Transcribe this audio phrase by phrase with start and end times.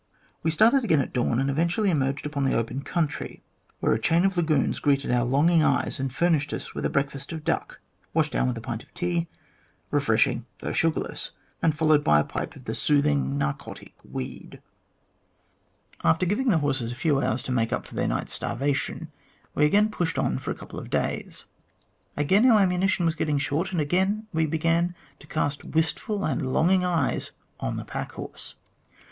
[0.41, 3.43] We started again at dawn, and eventually emerged upon open country,
[3.81, 7.11] where a chain of lagoons greeted our longing eyes and furnished us with a break
[7.11, 7.79] fast of duck,
[8.11, 9.27] washed down with a pint of tea,
[9.91, 14.59] refreshing though sugarless, and followed by a pipe of the soothing, narcotic weed.
[14.59, 17.93] 92 THE GLADSTONE COLONY After giving the horses a few hours to make up for
[17.93, 19.11] their night's starvation,
[19.53, 21.45] we again pushed on for a couple of days.
[22.17, 26.83] Again our ammunition was getting short, and again we began to cast wistful and longing
[26.83, 28.55] eyes on the pack horse.